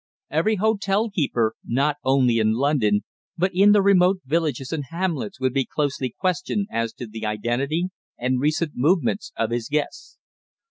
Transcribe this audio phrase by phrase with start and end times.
[0.31, 3.01] Every hotel keeper, not only in London,
[3.37, 7.89] but in the remote villages and hamlets would be closely questioned as to the identity
[8.17, 10.17] and recent movements of his guests.